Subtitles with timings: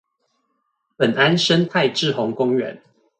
[0.97, 2.81] 本安生態滯洪公園